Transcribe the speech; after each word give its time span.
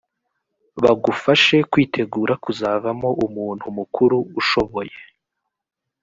bagufashe 0.83 1.55
kwitegura 1.71 2.33
kuzavamo 2.43 3.09
umuntu 3.25 3.65
mukuru 3.77 4.17
ushoboye 4.39 4.95